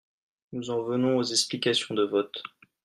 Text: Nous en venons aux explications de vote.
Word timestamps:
Nous 0.51 0.71
en 0.71 0.81
venons 0.81 1.17
aux 1.17 1.23
explications 1.23 1.93
de 1.93 2.01
vote. 2.01 2.41